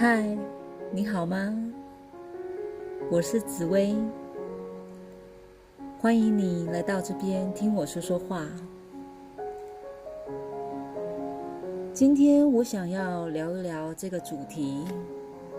[0.00, 0.24] 嗨，
[0.92, 1.52] 你好吗？
[3.10, 3.96] 我是紫薇，
[5.98, 8.46] 欢迎你来到这边听我说说话。
[11.92, 14.84] 今天我想要聊一聊这个主题，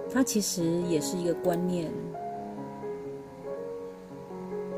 [0.10, 1.92] 它其实也是一个观念。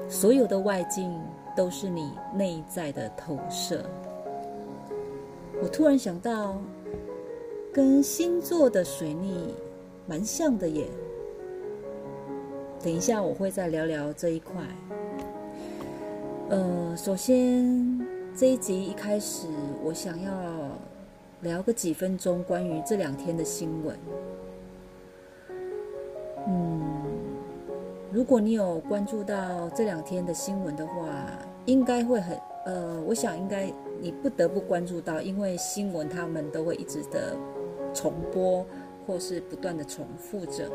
[0.09, 1.15] 所有的外境
[1.55, 3.85] 都是你内在的投射。
[5.61, 6.59] 我突然想到，
[7.73, 9.55] 跟星座的水逆
[10.05, 10.85] 蛮像的耶。
[12.83, 14.61] 等一下我会再聊聊这一块。
[16.49, 17.97] 呃，首先
[18.35, 19.47] 这一集一开始，
[19.85, 20.31] 我想要
[21.43, 23.97] 聊个几分钟关于这两天的新闻。
[26.47, 26.81] 嗯，
[28.11, 30.93] 如果你有关注到这两天的新闻的话，
[31.65, 33.71] 应该会很呃，我想应该。
[34.03, 37.37] 你不得不关注到，因为新闻他们都会一直的
[37.93, 38.65] 重播，
[39.05, 40.69] 或是不断的重复着。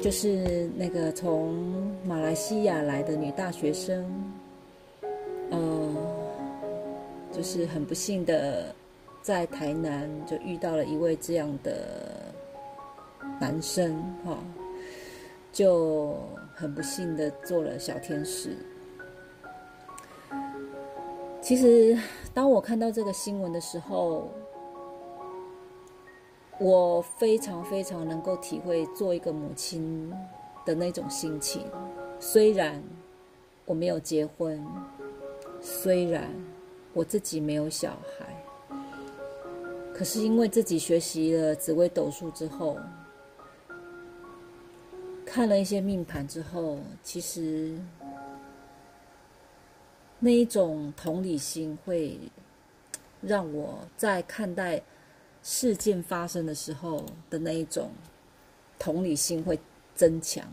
[0.00, 1.54] 就是那个从
[2.04, 4.04] 马来西亚来的女大学生，
[5.50, 5.94] 呃，
[7.32, 8.74] 就是很不幸的
[9.22, 12.32] 在台南就遇到了一位这样的
[13.40, 13.94] 男生，
[14.24, 14.36] 哈，
[15.52, 16.16] 就
[16.52, 18.56] 很不幸的做了小天使。
[21.40, 21.96] 其实，
[22.34, 24.28] 当我看到这个新闻的时候，
[26.62, 30.14] 我非常非常能够体会做一个母亲
[30.64, 31.66] 的那种心情。
[32.20, 32.80] 虽然
[33.64, 34.64] 我没有结婚，
[35.60, 36.30] 虽然
[36.92, 38.76] 我自己没有小孩，
[39.92, 42.78] 可是因为自己学习了紫微斗数之后，
[45.26, 47.76] 看了一些命盘之后，其实。
[50.24, 52.16] 那一种同理心会
[53.20, 54.80] 让我在看待
[55.42, 57.90] 事件发生的时候的那一种
[58.78, 59.58] 同理心会
[59.94, 60.48] 增强。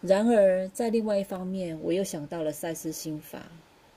[0.00, 3.42] 然而，在另外一方面，我又想到了赛斯心法，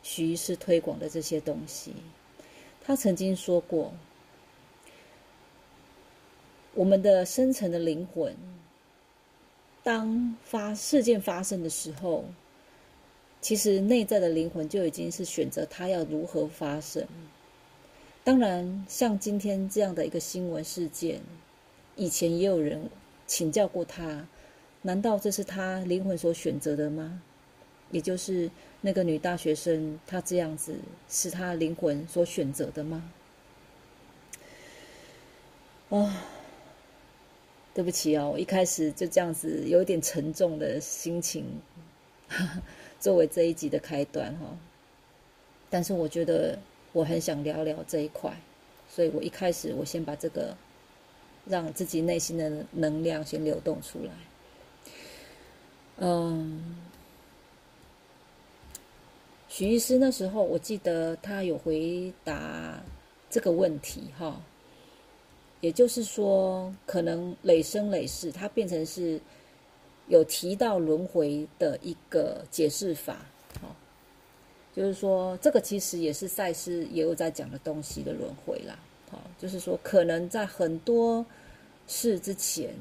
[0.02, 1.94] 徐医师推广的这些东西。
[2.82, 3.94] 他曾经说过，
[6.74, 8.36] 我们的深层的灵魂，
[9.84, 12.26] 当发事件发生的时候。
[13.40, 17.08] 其实内在的灵魂就已经是选择它要如何发生。
[18.28, 21.22] 当然，像今天这样的一个新闻事件，
[21.96, 22.90] 以前也有人
[23.26, 24.28] 请教过他，
[24.82, 27.22] 难道这是他灵魂所选择的吗？
[27.90, 28.52] 也就是
[28.82, 30.76] 那个女大学生，她这样子
[31.08, 33.10] 是她灵魂所选择的吗？
[35.90, 36.26] 啊，
[37.74, 41.46] 对不起哦，我一开始就这样子有点沉重的心情。
[43.00, 44.58] 作为这一集的开端哈，
[45.70, 46.60] 但是我觉得
[46.98, 48.36] 我很想聊聊这一块，
[48.90, 50.56] 所以我一开始我先把这个
[51.46, 54.12] 让自己内心的能量先流动出来。
[55.98, 56.78] 嗯，
[59.48, 62.82] 许医师那时候我记得他有回答
[63.30, 64.42] 这个问题哈，
[65.62, 69.22] 也就是说，可能累生累世，他变成是。
[70.10, 73.18] 有提到轮回的一个解释法，
[73.62, 73.76] 好，
[74.78, 78.78] 就是说这个其实也是赛斯也有在讲的东西的轮回啦，
[79.10, 81.26] 好，就是说可能在很多
[81.88, 82.76] 事之前，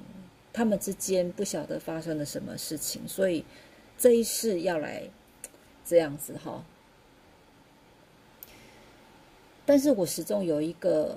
[0.52, 3.42] 他们之间不晓得发生了什么事情，所以
[3.96, 5.04] 这一世要来
[5.86, 6.62] 这样子哈。
[9.64, 11.16] 但是我始终有一个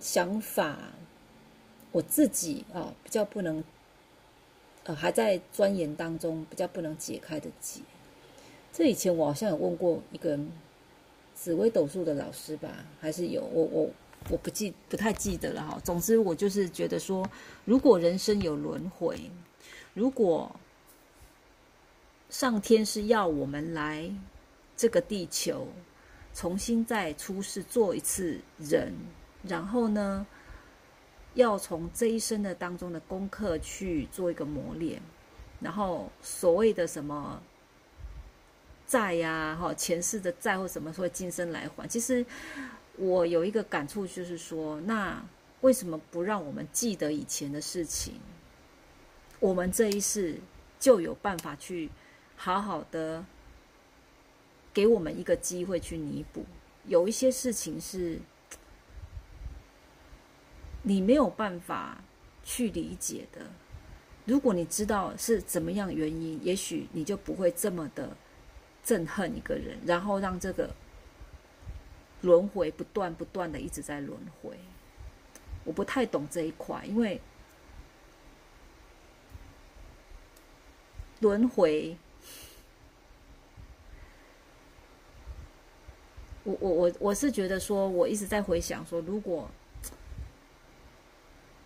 [0.00, 0.78] 想法，
[1.92, 3.62] 我自己啊比较不能。
[4.84, 7.80] 呃，还在钻研当中，比较不能解开的结。
[8.76, 10.38] 这以前我好像有问过一个
[11.32, 12.68] 紫微斗数的老师吧，
[13.00, 13.90] 还是有我我
[14.28, 15.80] 我不记不太记得了哈。
[15.82, 17.26] 总之，我就是觉得说，
[17.64, 19.18] 如果人生有轮回，
[19.94, 20.54] 如果
[22.28, 24.12] 上天是要我们来
[24.76, 25.66] 这个地球
[26.34, 28.92] 重新再出世做一次人，
[29.42, 30.26] 然后呢？
[31.32, 35.00] 要从这一生的当中的功课去做一个磨练，
[35.60, 37.42] 然后所谓的什么
[38.86, 41.88] 债呀，哈，前世的债或什么会今生来还。
[41.88, 42.24] 其实
[42.96, 45.24] 我有一个感触，就是说，那
[45.60, 48.14] 为什么不让我们记得以前的事情？
[49.40, 50.38] 我们这一世
[50.78, 51.90] 就有办法去
[52.36, 53.24] 好好的
[54.72, 56.44] 给我们一个机会去弥补。
[56.84, 58.20] 有一些事情是。
[60.88, 61.98] 你没有办法
[62.44, 63.40] 去理解的。
[64.24, 68.16] 如果你知道是怎么样原因，也许你就不会这么的
[68.86, 70.70] 憎恨一个人，然后让这个
[72.20, 74.56] 轮回不断不断的一直在轮回。
[75.64, 77.20] 我不太懂这一块，因为
[81.18, 81.96] 轮回，
[86.44, 89.50] 我我我我是觉得说，我一直在回想说，如果。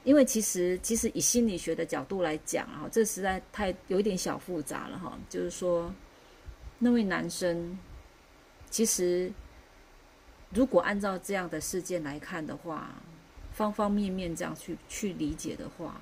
[0.03, 5.19] 因为其实，其实以心理学的角度来讲啊，这实在太有一点小复杂了哈。
[5.29, 5.93] 就是说，
[6.83, 7.79] 那位男生，
[8.71, 9.31] 其实
[10.53, 12.91] 如果按照这样的事件来看的话，
[13.53, 16.01] 方方面面这样去去理解的话，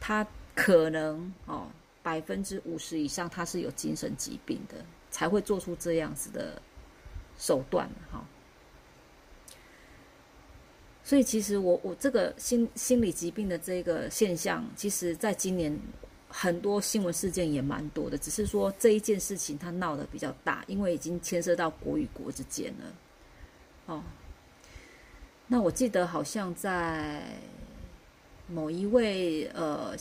[0.00, 1.68] 他可能哦
[2.02, 6.60] 百分之五十以上他是有精神疾病的，才会做出这样子的
[7.36, 8.24] 手段哈。
[11.04, 15.78] 所以，其实我我这个心心理疾病的这个现象，其实在今年
[16.32, 18.16] 很多新闻事件也蛮多的。
[18.16, 22.94] 只是说这一件事情它闹得比较大，因为已经牵涉到国与国之间了。
[23.86, 24.02] 哦，
[25.46, 27.22] 那我记得好像在
[28.48, 29.94] 某一位呃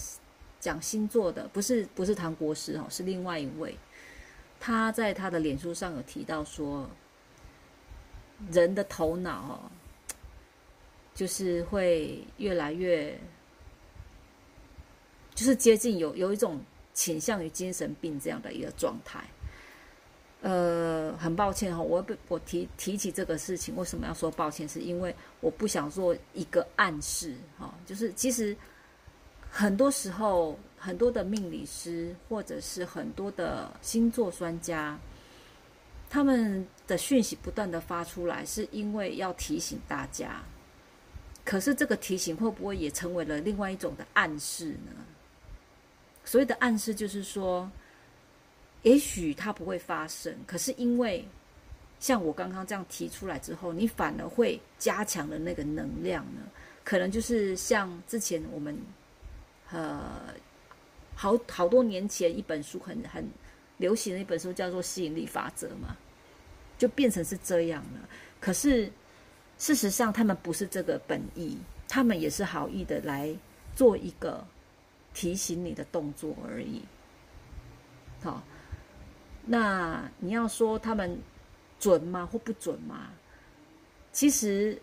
[0.59, 3.77] 讲星座的，不是不是唐国师哦，是另外一位，
[4.59, 6.89] 他在他的脸书上有提到说，
[8.51, 9.71] 人的头脑哦。
[11.13, 13.19] 就是会越来越，
[15.33, 16.59] 就是接近有有一种
[16.93, 19.23] 倾向于精神病这样的一个状态。
[20.41, 24.67] 呃，很抱歉哈，我我提提起这个事情，为什么要说抱歉？
[24.67, 28.57] 是因为我不想做一个暗示哈，就是其实
[29.51, 34.97] 很多时候，很多的命理师或者是很多的星座专家，
[36.09, 40.41] 他们的讯息不断的发出来，是因为要提醒大家。
[41.45, 44.91] 可是这个提醒会不会也成为了另外一种的暗示呢？
[46.25, 47.69] 所谓的暗示就是说，
[48.83, 51.25] 也许它不会发生，可是因为
[51.99, 56.41] 像我刚刚这样提出来之后，你反而会加强了那个能量呢？
[56.83, 58.77] 可能就是像之前我们
[59.71, 60.33] 呃
[61.15, 63.27] 好好多年前一本书很很
[63.77, 65.95] 流行的一本书叫做《吸引力法则》嘛，
[66.77, 68.09] 就变成是这样了。
[68.39, 68.91] 可是。
[69.57, 71.55] 事实上，他们不是这个本意，
[71.87, 73.31] 他们也是好意的来
[73.75, 74.43] 做一个
[75.13, 76.81] 提醒你的动作而已。
[78.21, 78.43] 好，
[79.45, 81.19] 那你要说他们
[81.79, 83.09] 准吗或不准吗？
[84.11, 84.79] 其实，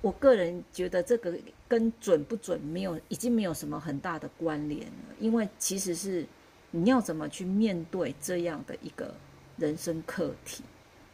[0.00, 5.14] 我个人觉得这个跟准不准没有，已经没有什么很大的关联了。
[5.18, 6.26] 因为其实是
[6.70, 9.14] 你要怎么去面对这样的一个
[9.56, 10.62] 人生课题，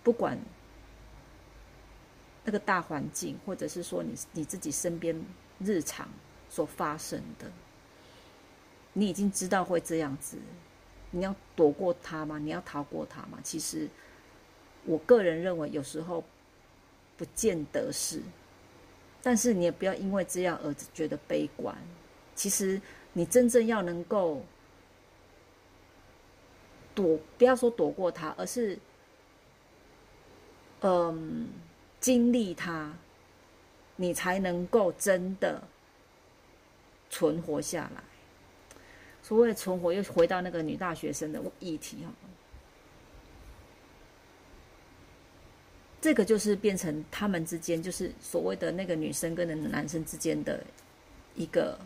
[0.03, 0.39] 不管。
[2.49, 5.21] 那个大环境，或者是说你你自己身边
[5.59, 6.09] 日常
[6.49, 7.51] 所发生的，
[8.99, 10.39] 你已经知道会这样子，
[11.11, 12.39] 你要躲过他吗？
[12.39, 13.39] 你要逃过他吗？
[13.45, 13.87] 其实，
[14.85, 16.25] 我个人认为有时候
[17.19, 18.23] 不见得是，
[19.23, 21.77] 但是你也不要因为这样而觉得悲观。
[22.35, 22.81] 其实
[23.13, 24.43] 你真正要能够
[26.95, 28.79] 躲，不要说躲过他，而是，
[30.81, 31.49] 嗯。
[31.99, 32.93] 经历他，
[33.97, 35.61] 你才能够真的
[37.11, 38.03] 存活下来。
[39.27, 42.13] 所谓存活，又回到那个女大学生的议题哈。
[46.01, 50.63] 这个就是变成他们之间，就是所谓的那个女生跟那男生之间的
[51.35, 51.77] 一个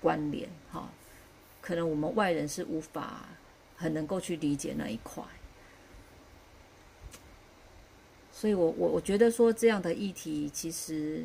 [0.00, 0.88] 关联哈。
[1.60, 3.28] 可能我们外人是无法
[3.76, 5.22] 很能够去理解那一块。
[8.32, 11.22] 所以，我我我觉得说这样的议题其实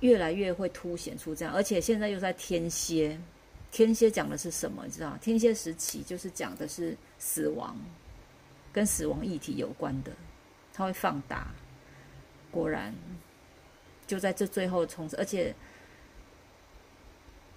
[0.00, 3.18] 越来越会凸显出这样，而且现在又在天蝎，
[3.70, 4.84] 天蝎讲的是什么？
[4.84, 7.76] 你知道天蝎时期就是讲的是死亡，
[8.72, 10.12] 跟死亡议题有关的，
[10.72, 11.48] 它会放大。
[12.50, 12.94] 果然，
[14.06, 15.54] 就在这最后冲刺，而且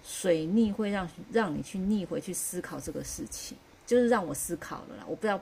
[0.03, 5.03] 水逆会让让你去逆回去思考这个事情，就是让我思考了啦。
[5.07, 5.41] 我不知道。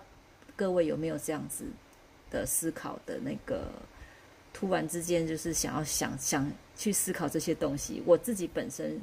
[0.55, 1.63] 各位有没有这样子
[2.29, 3.71] 的思考的那个？
[4.59, 8.03] 突然之间就是想要想想去思考这些东西。
[8.05, 8.99] 我自己本身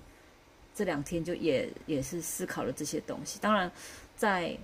[0.74, 3.38] 这两天就也也是思考了这些东西。
[3.40, 3.72] 当然，
[4.18, 4.54] 在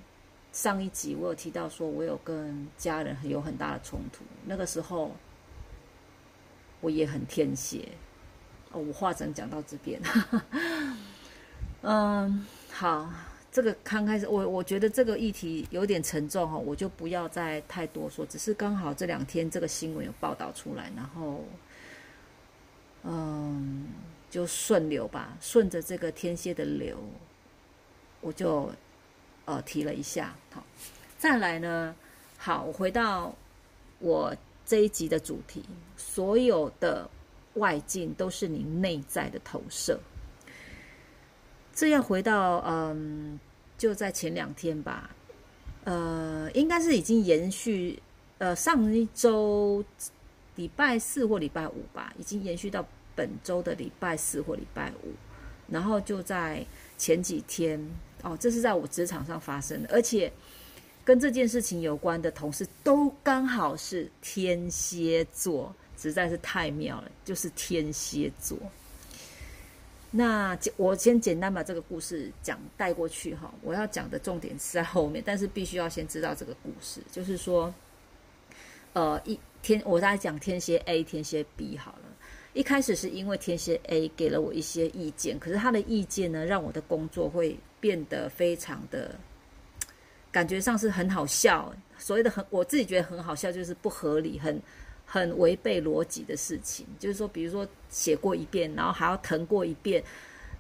[0.53, 4.23] 上一集我有提到说，我有跟家人有很大的冲突。
[4.45, 5.17] 那个时候
[6.83, 7.89] 我也很天蝎。
[8.73, 9.99] 哦，我话只能讲到这边。
[11.81, 13.11] 嗯，好。
[13.53, 21.45] 这个刚开始，我我觉得这个议题有点沉重哈，我就不要再太多说，只是刚好这两天这个新闻有报道出来，然后，
[23.05, 23.89] 嗯，
[24.31, 26.97] 就顺流吧，顺着这个天蝎的流，
[28.23, 28.73] 我就
[29.45, 30.65] 呃提了一下，好，
[31.19, 31.95] 再来呢，
[32.39, 33.35] 好，我回到
[33.99, 35.63] 我这一集的主题，
[35.99, 37.07] 所有的
[37.57, 40.01] 外境都是你内在的投射。
[41.75, 43.39] 这要回到嗯，
[43.79, 45.11] 就在前两天吧，
[45.85, 48.01] 呃，应该是已经延续，
[48.39, 49.85] 呃，上一周
[50.57, 55.13] 礼拜四或礼拜五吧，已经延续到本周的礼拜四或礼拜五，
[55.69, 56.65] 然后就在
[56.99, 57.81] 前几天
[58.23, 60.31] 哦，这是在我职场上发生的，而且
[61.05, 68.59] 跟这件事情有关的同事都刚好是天蝎座，实在是太妙了，就是天蝎座。
[70.15, 77.73] 那我先简单把这个故事讲带过去哈，我要讲的重点是在后面，但是必须要先知道这个故事，就是说，
[78.93, 82.01] 呃，一天我在讲天蝎 A、天蝎 B 好了。
[82.53, 89.17] 一开始是因为天蝎 A 给了我一些意见，可是他的意见呢，让我的工作会变得非常的，
[90.31, 91.75] 感觉上是很好笑。
[91.97, 94.61] 所谓的很，我自己觉得很好笑，就是不合理，很。
[95.13, 100.03] 很违背逻辑的事情，就是说，比如说写过一遍，然后还要腾过一遍，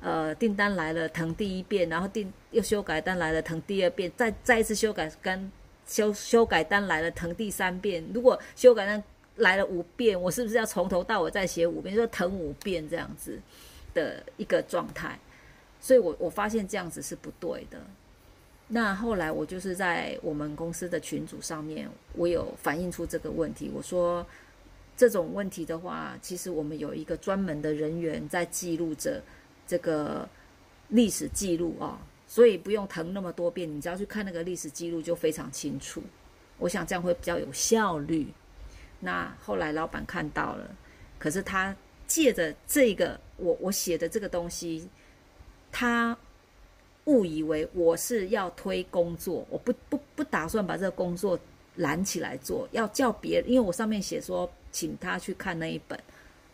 [0.02, 5.50] 呃，订单来了腾第一遍，然后订又修改单来了腾第二遍，再再一次修改跟
[5.86, 8.04] 修修改单来了腾第三遍。
[8.12, 9.02] 如果修改单
[9.36, 13.40] 来了五遍，我是不是要从头到尾再写五遍，就腾五遍这样子
[13.94, 15.18] 的一个状态？
[15.80, 17.80] 所以我我发现这样子是不对的。
[18.74, 23.70] 那后来我就是在我们公司的群组上面，我有反映出这个问题。
[23.70, 24.26] 我说，
[24.96, 29.22] 这种问题的话，其实我们有一个专门的人员在记录着
[29.66, 30.26] 这个
[30.88, 36.02] 历史记录啊，所以不用腾那么多遍，你只要去看那个历史记录就非常清楚。
[36.56, 38.26] 我想这样会比较有效率。
[39.00, 40.74] 那后来老板看到了，
[41.18, 41.76] 可是他
[42.06, 44.88] 借着这个我我写的这个东西，
[45.70, 46.16] 他。
[47.06, 51.38] 误以为我是要推工作，我不不不打算把这个工作
[51.76, 55.98] 揽起来做，要叫别人，因为我上面写说请他去看那一本，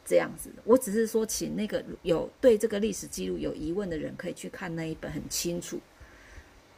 [0.05, 0.51] 这样子。
[0.65, 5.79] 我只是说请那个有对这个历史记录有疑问的人可以去看那一本，很清楚。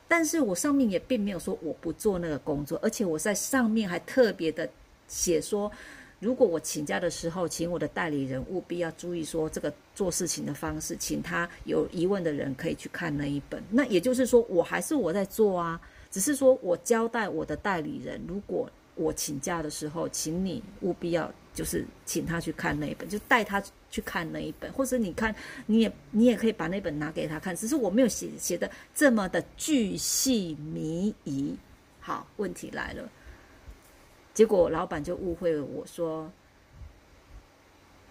[0.08, 4.68] 但是我上面也并没有说我不做那个工作，而且我在上面还特别的
[5.06, 5.70] 写说。
[6.20, 13.62] 如果我请假的时候，请我的代理人务必要注意说这个做事情的方式，请他有疑问的人可以去看那一本。
[13.70, 25.34] 那也就是说，我还是我在做啊，只是说我交代我的代理人，如果我请假的时候，请你务必要就是请他去看那一本，就带他去看那一本，或者你看
[25.64, 31.56] 你也你也可以把那本拿给他看，只是我没有写写的这么的巨细靡遗。
[31.98, 33.08] 好，问题来了。
[34.32, 36.30] 结果老板就误会了我说，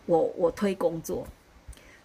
[0.06, 1.26] 我我推工作，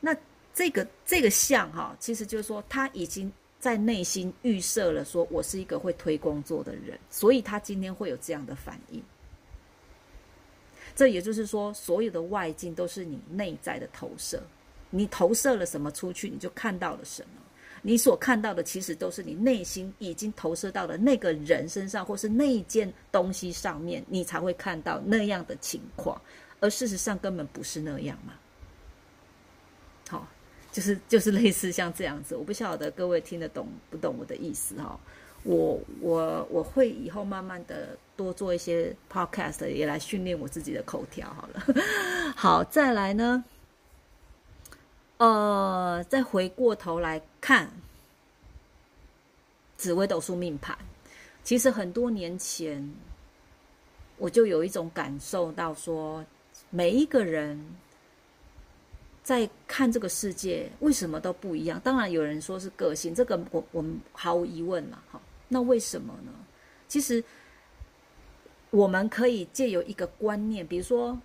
[0.01, 0.17] 那
[0.53, 9.03] 这个这个项哈，其实就是说他已经在内心预设了，说我是一个会推工作的人，所以他今天会有这样的反应。
[10.95, 14.41] 这也就是说，所有的外境都是你内在的投射，
[14.91, 17.44] 你投射了什么出去，你就看到了什么。
[17.87, 26.19] 你所看到的，其实都是你内心已经投射到了那个人身上，或是那一件东西上面，你才会看到那样的情况。
[26.61, 28.33] 而事实上根本不是那样嘛。
[30.09, 30.27] 好，
[30.73, 34.99] 就是 就是类似像这样子，我不晓得各位听得懂不懂我的意思哈。
[35.43, 41.29] 我我我会以后慢慢的多做一些 podcast，也来训练我自己的口条。
[41.35, 41.63] 好了，
[42.35, 43.45] 好，再来呢。
[45.19, 47.71] 呃，再回过头来看
[49.77, 50.75] 紫微斗数命盘，
[51.43, 52.91] 其实很多年前
[54.17, 56.25] 我就有一种感受到，说
[56.71, 57.63] 每一个人
[59.23, 61.79] 在看这个世界，为什么都不一样？
[61.85, 65.03] 当然有人说是个性，这个我我们毫无疑问了。
[65.13, 66.33] 哈，那为什么呢？
[66.89, 67.23] 其实
[68.71, 71.21] 我们可以借由一个观念，比如说，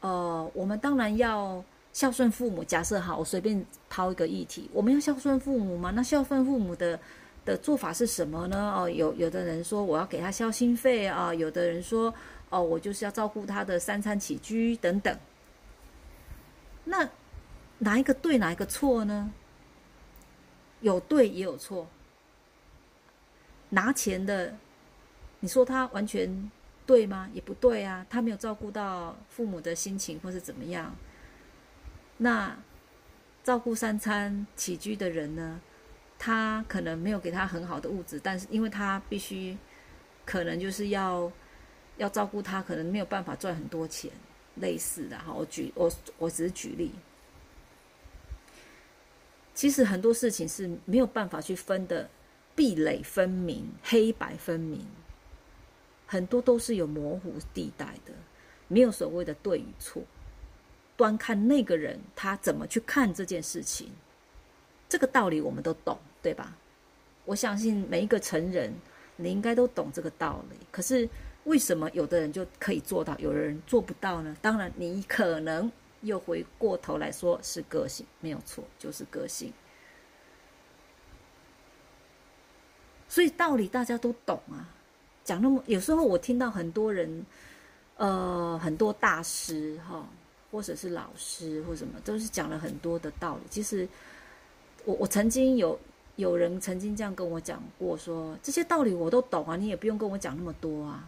[0.00, 1.62] 呃，我们当然要。
[1.92, 5.90] 孝顺父母，假设好，我随便抛一个议题，我们要孝顺父母吗？
[5.90, 6.98] 那孝顺父母的
[7.44, 8.72] 的做法是什么呢？
[8.76, 12.14] 哦，有有的人说我要给他孝心费啊，有的人说
[12.48, 15.18] 哦，我就是要照顾他的三餐起居等等。
[16.84, 17.08] 那
[17.78, 19.32] 哪一个对，哪一个错呢？
[20.80, 21.86] 有对也有错。
[23.68, 24.54] 拿钱的，
[25.40, 26.50] 你说他完全
[26.86, 27.28] 对吗？
[27.32, 30.94] 也不对啊，他没有照顾到父母的心情，或是怎么样。
[32.22, 32.54] 那
[33.42, 35.58] 照顾三餐起居的人呢？
[36.18, 39.56] 他可能没有给他很好的物质，但是因为他必须，
[40.26, 41.32] 可能就是要
[41.96, 44.10] 要照顾他，可能没有办法赚很多钱，
[44.56, 45.32] 类似的哈。
[45.32, 46.92] 我举我我只是举例，
[49.54, 52.10] 其实很多事情是没有办法去分的，
[52.54, 54.86] 壁垒分明，黑白分明，
[56.06, 58.12] 很多都是有模糊地带的。
[58.68, 60.02] 没有所谓的对与错，
[61.00, 63.90] 端看那个人他怎么去看这件事情。
[64.86, 66.54] 这个道理我们都懂，对吧？
[67.24, 68.70] 我相信每一个成人，
[69.16, 70.56] 你应该都懂这个道理。
[70.70, 71.08] 可是
[71.44, 74.36] 为什么有的人就可以做到，有的人做不到呢？
[74.42, 79.50] 当然，你可能又回过头来说是个性，没有错，就是个性。
[83.08, 84.68] 所以道理大家都懂啊。
[85.24, 87.24] 讲那么有时候我听到很多人，
[87.96, 90.06] 呃，很多大师哈，
[90.50, 93.42] 或者是老师或什么，都是讲了很多的道理。
[93.50, 93.88] 其实。
[94.86, 95.78] 我我曾经有
[96.16, 101.06] 有人曾经这样跟我讲过，说这些道理我都懂啊，你也不用跟我讲那么多啊。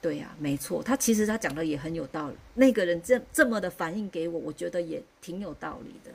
[0.00, 2.36] 对呀，没错，他其实他讲的也很有道理。
[2.54, 6.10] 那个人这这么的反应给我，我觉得也挺有道理的。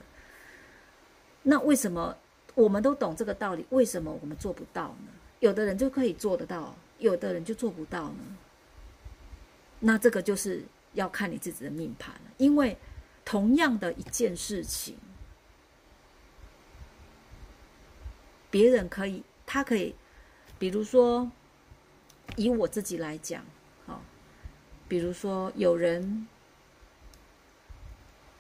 [1.44, 2.18] 那为什么
[2.56, 5.12] 我们都懂这个道理，为什么我们做不到呢？
[5.42, 8.38] 有的人就可以做得到，有的人就做不到呢？
[9.80, 10.64] 那这个就是
[10.98, 12.76] 要看你自己的命盘，因为
[13.24, 14.98] 同样的一件事情。
[18.50, 19.94] 别人可以，他可以，
[20.58, 21.30] 比如说，
[22.36, 23.46] 以我自己来讲，
[23.86, 24.02] 好，
[24.88, 26.28] 比如说有人，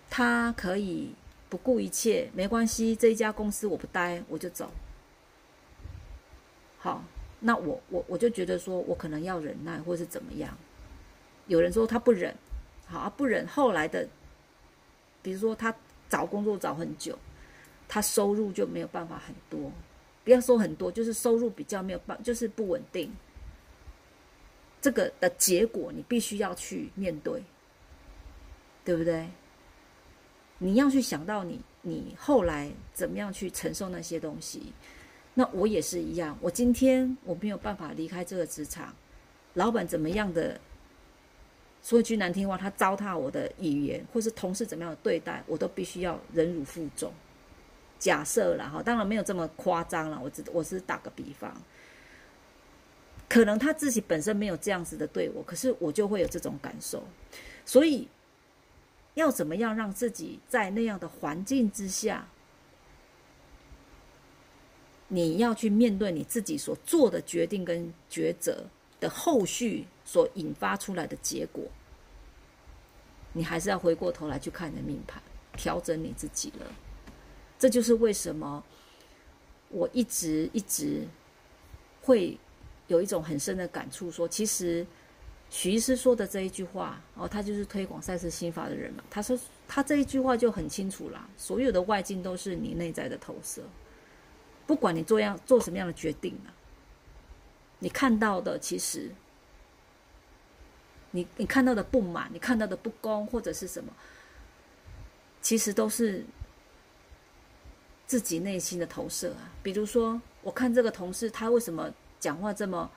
[0.09, 1.13] 他可以
[1.49, 4.71] 不顾一切，没关系，这一家公司我不待，我就走。
[6.79, 7.03] 好，
[7.41, 10.57] 那我我我就觉得说我可能要忍耐，或是怎么样。
[11.47, 12.35] 有人说他不忍，
[12.87, 14.07] 好，而不忍，后来的，
[15.21, 15.75] 比如说他
[16.09, 17.17] 找工作找很久，
[17.87, 19.71] 他收入就没有办法很多。
[20.23, 23.13] 不要说很多，就是收入比较没有办，就是不稳定。
[24.81, 27.43] 这个的结果你必须要去面对，
[28.85, 29.27] 对不对？
[30.59, 34.73] 你要去想到你你后来怎么样去承受那些东西。
[35.33, 38.93] 那我也是一样，我今天我没有办法离开这个职场，
[39.53, 40.59] 老板怎么样的
[41.87, 47.13] 说句难听话，他糟蹋我的语言，或是同事怎么样的对待，我都必须要忍辱负重。
[47.97, 50.19] 假设了哈，当然没有这么夸张了。
[50.21, 51.49] 我只我是打个比方，
[53.29, 57.01] 可能他自己本身没有这样子的对我，可是我就会有这种感受。
[57.63, 58.09] 所以
[59.13, 62.27] 要怎么样让自己在那样的环境之下，
[65.07, 68.65] 你要去面对你自己所做的决定跟抉择
[68.99, 71.65] 的后续所引发出来的结果，
[73.33, 75.21] 你还是要回过头来去看你的命盘，
[75.57, 76.65] 调整你自己了。
[77.59, 78.63] 这就是为什么
[79.67, 81.05] 我一直一直
[82.01, 82.37] 会
[82.87, 84.87] 有一种很深的感触，说其实
[85.49, 89.03] 徐医师说的这一句话，哦，他就是推广赛事心法的人嘛。
[89.09, 93.61] 他说他这一句话就很清楚啦，所有的外境都是你内在的投射，
[94.65, 96.55] 不管你做样做什么样的决定啊，
[97.79, 99.11] 你看到的其实，
[101.17, 103.91] 你你看到的不满，你看到的不公或者是什么，
[105.41, 106.23] 其实都是。
[108.07, 112.89] 自己内心的投射啊，比如说，我看这个同事他为什么讲话这么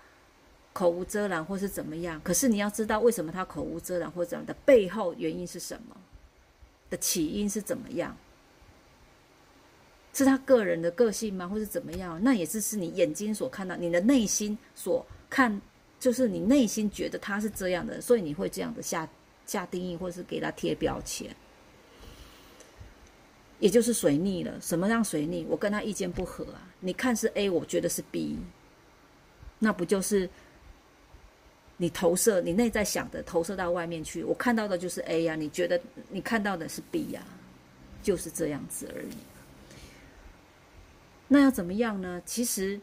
[0.72, 2.20] 口无遮拦，或是怎么样？
[2.22, 5.96] 可是你要知道，为什么他口无遮拦或者怎样的背后原因是什么？
[6.90, 8.16] 的起因是怎么样？
[10.14, 11.48] 是他个人的个性吗？
[11.48, 12.22] 或是怎么样？
[12.22, 15.60] 那也是是你眼睛所看到，你的内心所看，
[16.00, 19.08] 就是你内心觉得他是这样的，所以你会这样的下
[19.46, 21.32] 下定义，或是给他贴标签。
[23.58, 24.58] 也就是水逆了。
[24.62, 25.44] 什么让水逆？
[25.46, 26.72] 我跟他意见不合啊。
[26.80, 28.38] 你看是 A，我觉得是 B，
[29.58, 30.26] 那不就是
[31.76, 34.24] 你投射你内在想的投射到外面去？
[34.24, 37.22] 我看到的就是 A 呀，你觉得你看到的是 B 呀，
[38.02, 39.16] 就是这样子而已。
[41.28, 42.22] 那要怎么样呢？
[42.24, 42.80] 其实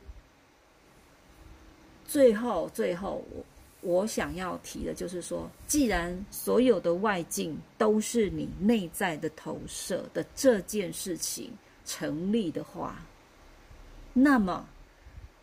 [2.08, 3.46] 最后最后我。
[3.82, 11.54] 我想要提的就是说，既然所有的外境都是你内在的投射的这件事情
[11.86, 13.00] 成立的话，
[14.14, 14.68] 那么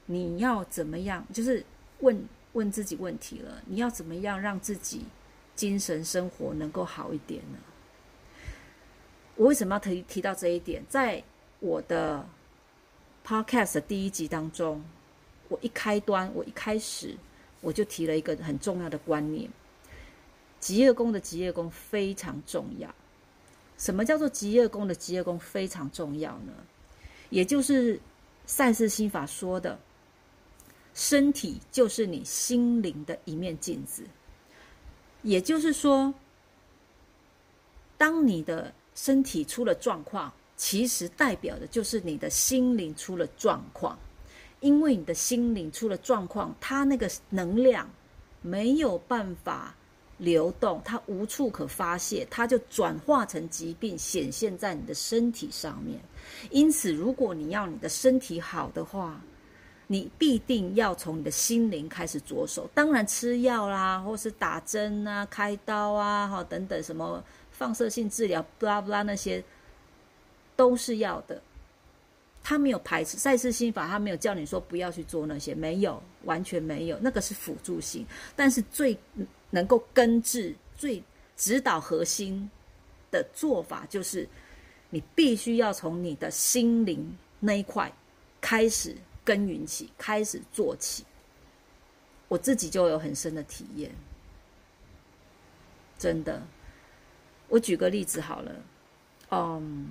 [0.04, 1.24] 你要怎么样？
[1.32, 1.64] 就是
[2.00, 5.06] 问问自己问题了，你要怎么样让自己
[5.54, 7.58] 精神生活能够好一点呢？
[9.36, 10.84] 我为什么要提提到这一点？
[10.88, 11.22] 在
[11.60, 12.28] 我的
[13.24, 14.84] podcast 第一集当中，
[15.48, 17.16] 我一开端，我一开始。
[17.60, 19.50] 我就提了一个很重要的观念，
[20.60, 22.94] 极业宫的极业宫非常重要。
[23.78, 26.52] 什么叫做极业宫的极业宫非常重要呢？
[27.30, 27.98] 也就是
[28.44, 29.78] 赛事心法说的，
[30.92, 34.02] 身体就是你心灵的一面镜子。
[35.22, 36.12] 也就是说，
[37.96, 43.98] 当你的身体出了状况，其实代表的就是你的心灵出了状况。
[44.64, 47.86] 因为你的心灵出了状况，它那个能量
[48.40, 49.74] 没有办法
[50.16, 56.00] 流动，它无处可发泄，它就转化成疾病，显现在你的身体上面。
[56.50, 59.20] 因此，如果你要你的身体好的话，
[59.86, 62.66] 你必定要从你的心灵开始着手。
[62.72, 69.44] 当然，吃药啦，或是打针啊、开刀啊、哈等等什么放射性治疗，布拉布拉那些
[70.56, 71.42] 都是要的。
[72.46, 78.06] 他没有排斥赛事心法，他没有叫你说不要去做那些，没有，完全没有，那个是辅助性。
[78.36, 78.96] 但是最
[79.48, 81.02] 能够根治、最
[81.38, 82.50] 指导核心
[83.10, 84.28] 的做法，就是
[84.90, 87.90] 你必须要从你的心灵那一块
[88.42, 91.02] 开始耕耘起，开始做起。
[92.28, 93.90] 我自己就有很深的体验，
[95.98, 96.42] 真的。
[97.48, 98.52] 我举个例子好了，
[99.30, 99.90] 嗯。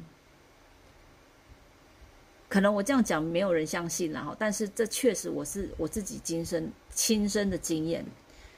[2.54, 8.06] 可能我这样讲没有人相信然后，但是这确实我是我自己亲身亲身的经验，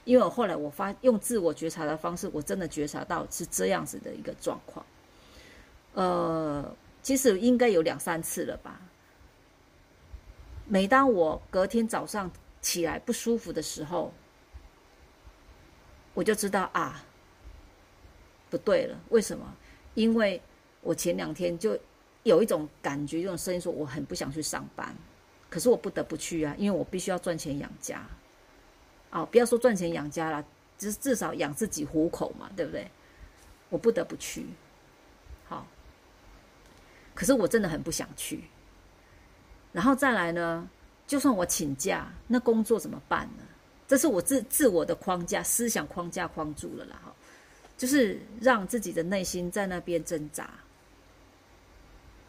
[0.03, 4.86] 因为我后来我发用自我觉察的方式，我真的觉察到是这样子的一个状况。
[5.93, 8.81] 呃，其实应该有两三次了吧。
[10.65, 12.29] 每当我隔天早上
[12.62, 14.12] 起来不舒服的时候，
[16.13, 17.01] 我就知道啊，
[18.49, 18.99] 不对了。
[19.08, 19.55] 为什么？
[19.93, 20.41] 因为
[20.81, 21.79] 我前两天就。
[22.25, 24.95] 有一种感觉，一种声音说：“我很不想去上班，
[25.47, 28.03] 可是我不得不去啊，因为我必须要赚钱养家。
[29.11, 30.43] 啊，不要说赚钱养家了，
[30.75, 32.89] 至至少养自己糊口嘛，对不对？
[33.69, 34.47] 我不得不去。
[35.47, 35.67] 好，
[37.13, 38.45] 可是我真的很不想去。
[39.71, 40.67] 然后再来呢，
[41.05, 43.43] 就算我请假，那工作怎么办呢？
[43.88, 46.99] 这是我自自我的框架、思想框架框住了啦。
[47.05, 47.13] 哈，
[47.77, 50.49] 就是让自己的内心在那边挣扎。”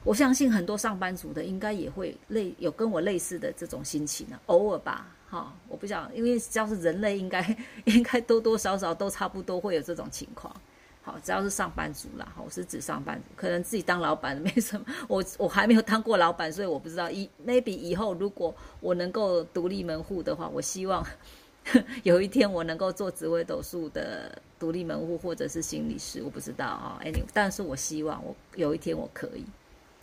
[0.06, 10.54] 我相信很多上班族的应该也会类有跟我类似的这种心情呢，偶尔吧，哈，我不想，因为只要是人类，应该 应该多多少少都差不多会有这种情况。
[11.02, 17.10] 好，只要是上班族啦，我是指上班族，可能自己当老板 没什么，我我还没有当过老板，所以我不知道。
[17.10, 21.04] 一 maybe 以后如果我能够独立门户的话，我希望
[22.04, 29.44] 有一天我能够做紫微斗数的独立门户或者是心理师，我不知道啊，any，但是我希望我有一天我可以。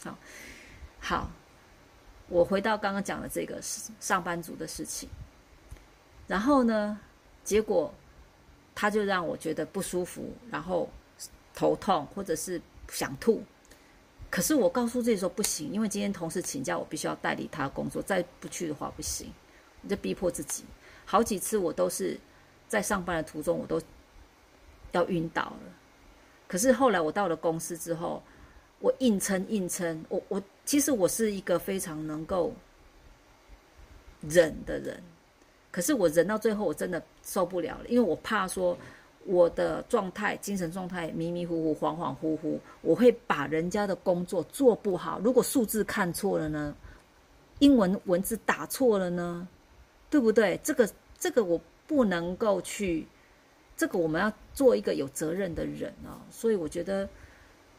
[0.03, 0.17] 好，
[0.99, 1.31] 好，
[2.27, 3.57] 我回到刚刚讲的这个
[4.01, 5.07] 上班族的事情，
[6.27, 6.99] 然后呢，
[7.43, 7.93] 结果
[8.75, 10.89] 他就让我觉得不舒服，然后
[11.55, 13.41] 头痛或者是想吐，
[14.29, 19.31] 可是我告诉自己说不行，因为今天同事请假，我必须要代理他工作，再不去的话不行，
[19.83, 20.65] 我就逼迫自己，
[21.05, 22.19] 好几次我都是
[22.67, 23.81] 在上班的途中，我都
[24.91, 25.59] 要晕倒了，
[26.45, 28.21] 可是后来我到了公司之后。
[28.83, 32.53] 我硬撑硬撑，我我其实我是一个非常能够
[34.19, 35.01] 忍的人，
[35.71, 38.77] 可是我忍到最后，我真的受不了了，因为我怕说
[39.23, 45.17] 我的状态、精神状态迷迷糊糊、恍恍惚惚，我会把人家的工作做不好。
[45.23, 46.75] 如果数字看错了呢？
[47.59, 49.47] 英文文字打错了呢？
[50.09, 50.59] 对不对？
[50.61, 53.07] 这个这个我不能够去，
[53.77, 57.07] 这个我们要做一个有责任的人啊，所以我觉得。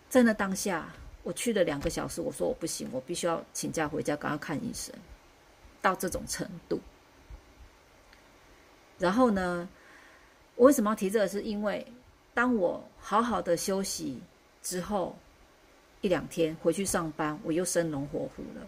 [0.09, 0.88] 在那当下，
[1.23, 4.95] 我去了两个小时，我说我不行，我必须要请假回家，赶快看医生。
[5.83, 6.81] 到这种程度，
[8.99, 9.69] 然后呢，
[10.57, 11.29] 我为什么要提这个？
[11.29, 11.87] 是因为
[12.33, 14.19] 当我好好的休息
[14.62, 15.14] 之后，
[16.01, 18.67] 一两天回去上班，我又生龙活虎了。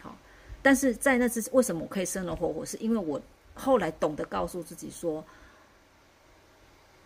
[0.00, 0.16] 好，
[0.62, 2.64] 但是在那之为什么我可以生龙活虎？
[2.64, 3.20] 是因为我
[3.52, 5.22] 后来懂得告诉自己说。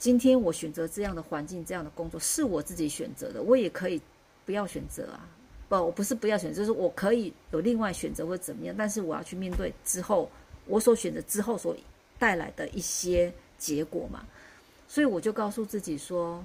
[0.03, 3.41] 今天我选择这样的环境、这样的工作，是我自己选择的。
[3.41, 4.03] 我也可以
[4.45, 5.29] 不要选择啊，
[5.69, 8.75] 不，我不是不要选择，就是我可以有另外选择或怎么样。
[8.77, 10.29] 但是我要去面对之后
[10.67, 11.77] 我所选择之后所
[12.19, 14.27] 带来的一些结果嘛。
[14.89, 16.45] 所以我就告诉自己说，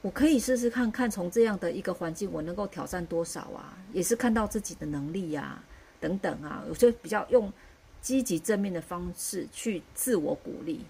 [0.00, 3.76] 我可以试试看看，从这样的一个环境，我能够挑战多少啊？
[3.92, 5.62] 也是看到自己的能力呀，
[6.00, 6.64] 等等啊。
[6.70, 7.52] 我就比较用
[8.00, 10.86] 积极正面的方式去自我鼓励。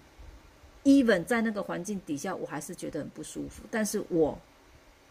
[0.83, 3.63] Even 在那个环境底下，我还是觉得很不舒服。
[3.69, 4.37] 但是我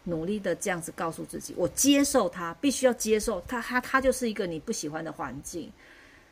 [0.05, 3.61] 努力的这样子告诉自己，我接受它，必须要接受它。
[3.61, 5.71] 它它就是一个你不喜欢的环境，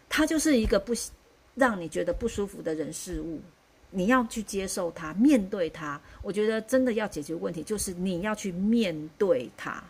[0.09, 0.93] 它就是一个不
[1.55, 3.41] 让你觉得不舒服的人事物。
[3.91, 6.01] 你要去接受它，面对它。
[6.23, 9.83] 我觉得真的要解决问题，就是你要去面对它，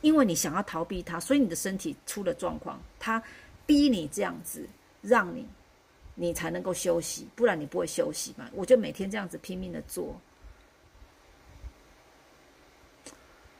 [0.00, 3.22] 因为你想要逃避它，所以你的身体出了状况，它
[3.66, 4.68] 逼你这样子，
[5.00, 5.46] 让你。
[6.14, 8.50] 你才能够休息，不然你不会休息嘛。
[8.52, 10.14] 我就每天这样子拼命的做，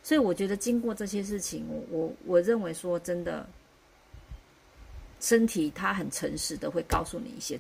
[0.03, 3.49] 所以我觉得经过这些事情，我我我认为说真的，
[5.21, 7.59] 身体它很诚实的会告诉你一些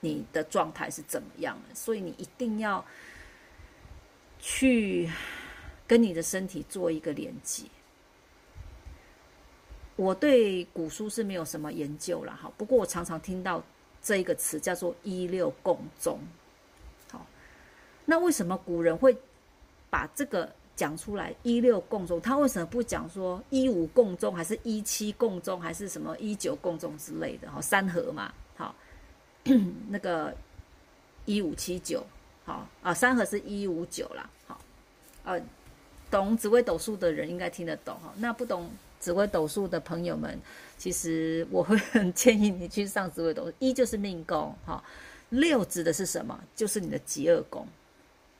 [0.00, 2.84] 你的状态是怎么样的，所以你一定要
[4.38, 5.10] 去
[5.86, 7.64] 跟你的身体做一个连接。
[9.96, 13.62] 我对古书是没有什么研究了哈，不过我常常听到
[14.02, 16.18] 这一个词叫做“一六共中”。
[17.10, 17.26] 好，
[18.04, 19.16] 那为什么古人会
[19.88, 22.20] 把这个讲出来“一六共中”？
[22.22, 27.50] 他为什么不讲说“一五共中”还是一七共中，还是什么一九共中之类的？
[27.50, 28.74] 哈，三合嘛，好，
[29.88, 30.34] 那个
[31.26, 32.04] 一五七九，
[32.44, 34.60] 好啊，三合是一五九啦，好，
[35.24, 35.40] 呃，
[36.10, 38.70] 懂紫微斗数的人应该听得懂哈，那不懂。
[39.00, 40.38] 紫微斗数的朋友们，
[40.76, 43.52] 其实我会很建议你去上紫微斗数。
[43.58, 44.84] 一就是命宫，哈，
[45.30, 46.38] 六指的是什么？
[46.54, 47.66] 就是你的极恶宫，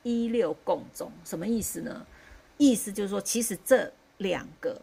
[0.03, 2.05] 一六共中，什么意思呢？
[2.57, 4.79] 意思就是说，其实这两个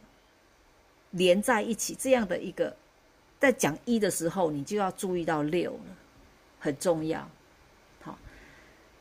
[1.12, 2.74] 连在一起，这样的一个，
[3.38, 5.96] 在讲一的时候，你就要注意到六了，
[6.58, 7.30] 很重要。
[8.00, 8.18] 好，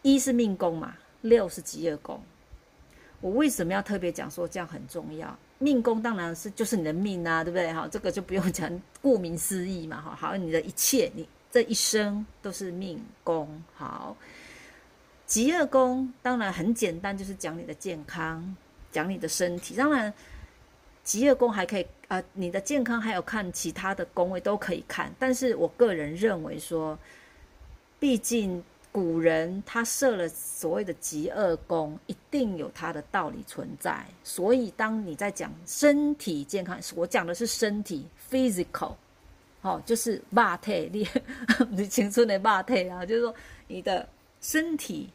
[0.04, 2.22] 一是命宫嘛，六是极恶宫。
[3.20, 5.36] 我为什么要特别讲说这样很重要？
[5.60, 7.74] 命宫当然是就是你的命啊，对不对？
[7.74, 10.15] 哈，这个就不用讲，顾名思义嘛，哈。
[10.15, 13.62] 好，你的一切，你这一生都是命宫。
[13.76, 14.15] 好，
[15.26, 18.56] 极恶宫当然很简单，就是讲你的健康，
[18.91, 19.76] 讲你的身体。
[19.76, 20.13] 当然，
[21.04, 25.12] 极恶宫还可以啊，你的健康还有看其他的宫位都可以看。
[25.17, 26.98] 但是我个人认为说，
[28.00, 28.63] 毕竟。
[28.91, 34.04] 古人他设了所谓的极恶宫，一定有他的道理存在。
[34.23, 38.93] 所以当你在讲身体健康，我讲的是身体 （physical），
[39.62, 41.08] 好，就是霸体，你
[41.69, 43.36] 你青春的霸体啊，就是说
[43.67, 44.08] 你的
[44.41, 45.08] 身体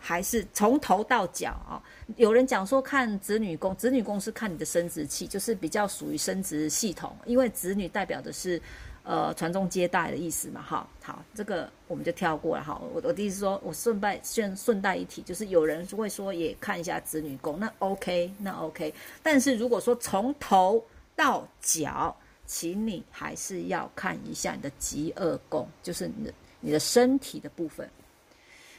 [0.00, 1.80] 还是从头到脚啊。
[2.16, 8.60] 有人讲说看子女宫，子女宫是看你的生殖器，就是比较属于生殖系统，因为子女代表的是。
[9.08, 12.78] 呃，传宗接代的意思嘛，哈，好，这个我们就跳过了，哈。
[12.92, 18.92] 我我的意思说，我顺带顺顺带一提，就是有人会说也看一下子女宫，那 OK，那 OK。
[19.22, 20.84] 但是如果说从头
[21.16, 27.88] 到脚，请你还是要看一下你的极恶宫，就是你的你的身体的部分。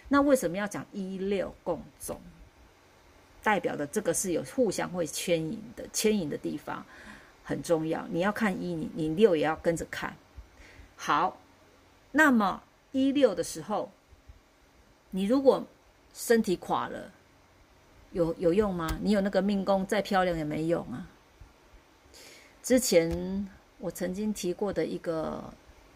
[0.08, 2.22] 那为什么要讲一六共中？
[3.42, 6.86] 代表的这个是有互相会牵引的，牵引的地方。
[7.50, 10.16] 很重要，你要看一，你你六也要跟着看。
[10.96, 11.36] 好，
[12.12, 13.90] 那么一六的时候，
[15.10, 15.66] 你如果
[16.14, 17.12] 身体垮了，
[18.12, 18.88] 有有用吗？
[19.02, 21.08] 你有那个命宫再漂亮也没用啊。
[22.62, 25.44] 之前我曾经提过的一个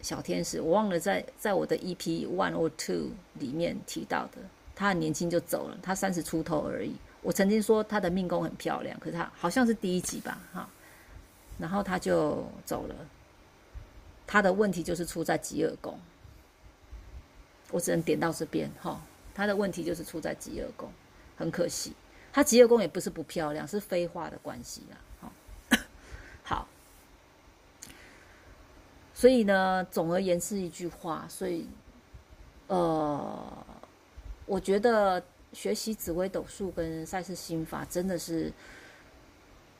[0.02, 4.38] 小天使，我忘了在在我的 EP one or two 里面提到的，
[4.74, 6.96] 他很年轻就走了，他三十出头而已。
[7.22, 10.68] 我曾经说他的命宫很漂亮，可是他好像是第一集吧，哈。
[11.56, 12.94] 然后他就走了，
[14.26, 15.96] 他的问题就是出在极恶宫，
[17.70, 19.00] 我只能点到这边哈。
[19.32, 20.90] 他的问题就是出在极恶宫，
[21.36, 21.92] 很可惜，
[22.32, 24.98] 他极恶宫也不是不漂亮，是废话的关系啦。
[25.20, 25.32] 好，
[26.42, 26.68] 好，
[29.14, 31.68] 所以呢，总而言之一句话，所以，
[32.66, 33.66] 呃，
[34.46, 38.52] 我觉得学习紫微斗数跟赛事心法真的是。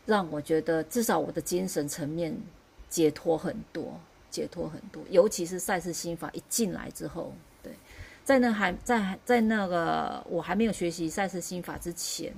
[0.07, 2.37] 让我觉得，至少我的精神层面
[2.91, 3.99] 解脱很多，
[4.31, 5.03] 解脱很多。
[5.11, 7.73] 尤其是赛事心法一进来之后，对，
[8.23, 12.35] 在那还在在那个我还没有学习赛事心法之前，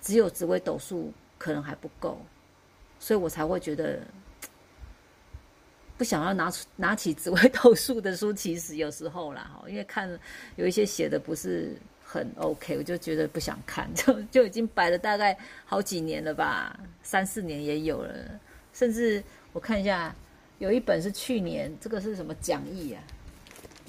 [0.00, 2.20] 只有紫微斗数可能还不够，
[2.98, 4.00] 所以我才会觉得
[5.96, 8.32] 不想要拿出拿起紫微斗数的书。
[8.32, 10.10] 其实有时候啦，哈，因为看
[10.56, 11.76] 有一些写的不是。
[12.12, 18.14] 很 OK，我就觉得不想看， 就就已经摆了大概好几年了吧，三四年也有了，
[18.74, 20.14] 甚至我看一下，
[20.58, 23.02] 有一本是去年，这个是什么讲义啊？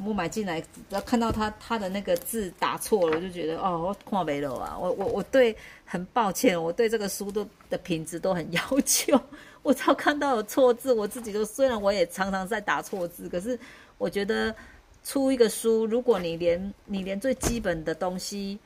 [0.05, 4.77] 我买进来，要看到他他的那个字打错了，我就觉得哦，我看没了啊！
[4.79, 9.19] 我我我对很抱歉，我对这个书的的品质都很 要求，
[9.63, 13.59] 我只要看到有错字，我自己都虽然我也常常在打错字，可是
[13.97, 14.55] 我觉得。
[15.03, 18.57] 出一个书，如果你连你连最基本的东西，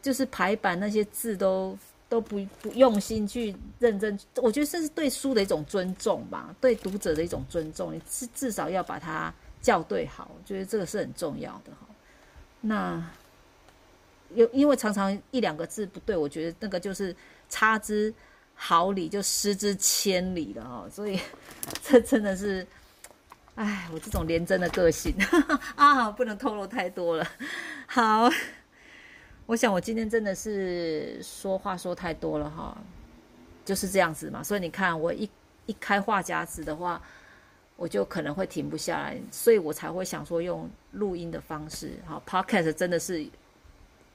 [0.00, 1.76] 就是排版那些字都
[2.08, 7.92] 都不不用心去认真，我觉得这是对书的一种尊重吧，对读者的一种尊重。
[7.92, 11.86] 你至至少要把它校对好，我觉得这个是很重要的哈。
[12.60, 13.10] 那
[14.34, 17.14] 有因为常常一两个字不对，我觉得那个就是
[17.48, 18.14] 差之
[18.54, 20.86] 毫厘就失之千里了哈。
[20.88, 21.18] 所以
[21.82, 22.64] 这真的是。
[23.56, 25.14] 哎，我这种廉贞的个性
[25.76, 27.26] 啊，不能透露太多了。
[27.86, 28.30] 好，
[29.46, 32.76] 我想我今天真的是说话说太多了哈，
[33.64, 34.42] 就是这样子嘛。
[34.42, 35.28] 所以你看，我一
[35.64, 37.00] 一开话匣子的话，
[37.76, 41.92] 我就可能会停不下来，所以我才会想说用录音的方式。
[42.06, 43.26] 哈，Podcast 真的是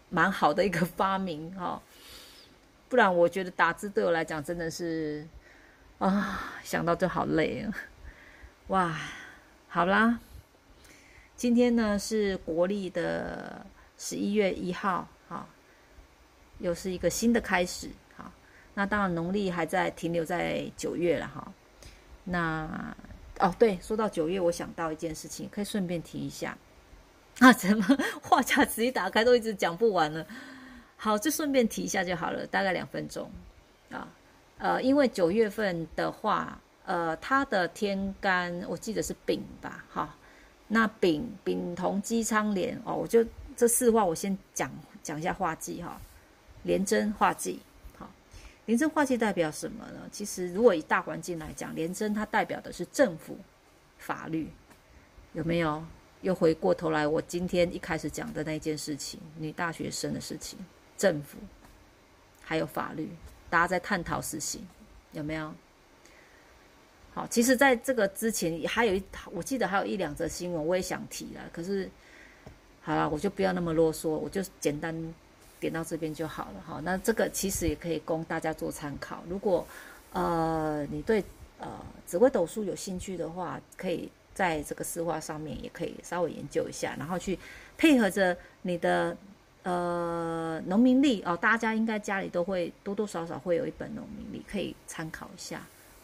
[0.10, 1.82] 蛮好的一个发明哈，
[2.88, 5.27] 不然我觉得打字对我来讲真的是
[5.97, 7.73] 啊，想到就好累啊！
[8.67, 8.95] 哇，
[9.74, 10.20] 好啦，
[11.38, 13.66] 今天呢是国历的
[13.98, 15.48] 十一月一号，哈，
[16.60, 17.88] 又是一个新的开始。
[18.18, 18.30] 哈
[18.74, 21.54] 那当然，农历还在停留在九月了哈。
[22.26, 22.94] 那
[23.40, 26.58] 哦，对，说到九月，我想到一件事情，可以顺便提一下。
[27.40, 30.28] 啊，怎么话匣子一打开都一直讲不完了？
[30.98, 33.32] 好，就顺便提一下就好了，大概两分钟
[33.90, 34.06] 啊。
[34.58, 40.15] 呃，因为九月份的话，呃，他的天干我记得是丙吧，哈。
[40.67, 44.72] 那丙丙同姬昌连哦，我就这四画我先讲
[45.04, 46.00] 讲一下画技哈，
[46.63, 47.60] 连贞画技。
[48.67, 50.08] 廉贞画忌代表什么呢？
[50.12, 53.36] 其实，如果以大环境来讲，廉贞它代表的是政府、
[53.98, 54.48] 法律，
[55.34, 55.84] 有没有？
[56.22, 60.60] 又回过头来，我今天一开始讲的那件事情，女大学生的事情，
[60.96, 61.39] 政府
[62.44, 63.10] 还有法律，
[63.50, 64.65] 大家在探讨事情，
[65.12, 65.52] 有没有？
[67.13, 71.89] 好，其实在这个之前，还有一，我记得还有一两则新闻，我也想提了，可是，
[72.82, 75.13] 好了，我就不要那么啰嗦，我就简单。
[75.62, 79.24] 点到这边就好了哈，那这个其实也可以供大家做参考。
[79.30, 79.63] 如果
[80.12, 81.24] 呃你对
[81.60, 81.69] 呃
[82.04, 87.38] 紫微斗数有兴趣的话，可以在这个四画上面也可以稍微研究一下，然后去
[87.78, 89.15] 配合着你的
[89.62, 95.62] 呃农民历哦，大家应该家里都会多多少少会有一本农民历，可以参考一下。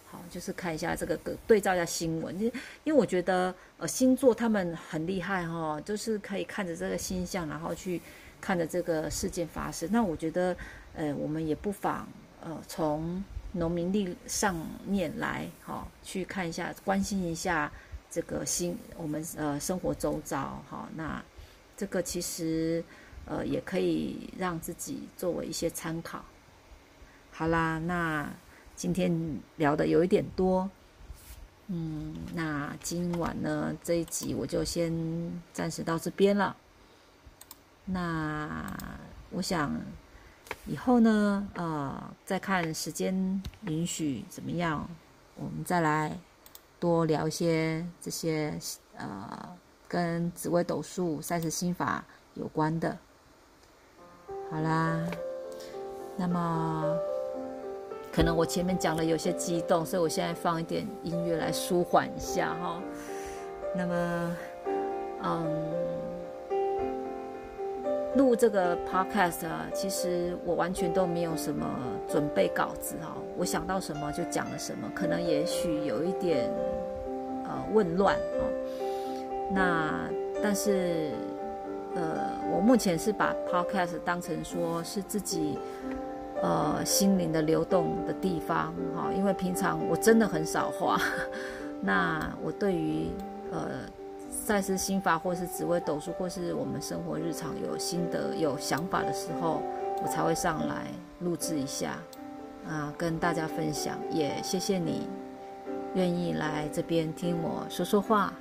[0.10, 2.52] 好，就是看一下这个对照一下新闻，因
[2.84, 8.02] 因为我觉得呃星座他们很厉害哈，就是可以看着这个星象，然后去。
[8.40, 10.56] 看着这个事件发生，那我觉得，
[10.94, 12.08] 呃，我们也不妨，
[12.40, 17.70] 呃，从农民历上面来，哈，去看一下，关心一下
[18.12, 21.20] 这个新我们呃生活周遭，哈，那
[21.76, 22.84] 这个其实，
[23.26, 26.24] 呃，也可以让自己作为一些参考。
[27.32, 28.32] 好啦，那
[28.78, 30.70] 今天聊的有一点多，
[31.66, 34.94] 嗯，那今晚呢这一集我就先
[35.52, 36.56] 暂时到这边了。
[37.86, 38.78] 那
[39.32, 39.82] 我想
[40.68, 44.88] 以后呢，呃，再看时间允许怎么样，
[45.36, 46.16] 我们再来
[46.80, 48.60] 多聊一些这些
[48.96, 52.96] 呃跟紫微斗数、三十心法有关的。
[54.52, 55.04] 好啦，
[56.16, 56.96] 那么
[58.18, 62.82] 可能我前面讲的有些激动，所以我现在放一点音乐来舒缓一下哈。
[63.76, 64.38] 那么，
[65.22, 65.46] 嗯。
[68.16, 71.64] 录这个 podcast 啊，其实我完全都没有什么
[72.10, 76.52] 准备稿子哈，我想到什么就讲了什么，可能也许有一点
[77.46, 78.42] 呃混乱啊。
[79.54, 80.10] 那
[80.42, 81.12] 但是
[81.94, 85.60] 呃，我目前是把 podcast 当成说是自己
[86.42, 91.00] 呃心灵的流动的地方哈，因为平常我真的很少画，
[91.82, 93.08] 那我对于
[93.52, 93.70] 呃。
[94.30, 99.62] 赛斯心法，或是紫微斗数，或是我们生活日常有心得、有想法的时候，
[100.02, 100.88] 我才会上来
[101.20, 101.98] 录制一下，
[102.66, 103.98] 啊，跟大家分享。
[104.10, 105.06] 也谢谢你
[105.96, 108.34] 愿意来这边听我说说话。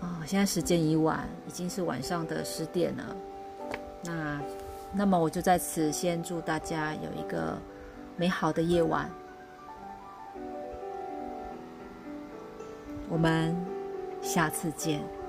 [0.00, 3.16] 啊，现在时间已晚，已经是晚上的十点了。
[4.04, 4.40] 那，
[4.92, 7.56] 那么我就在此先祝大家有一个
[8.16, 9.10] 美好的夜晚。
[13.08, 13.54] 我们
[14.22, 15.19] 下次见。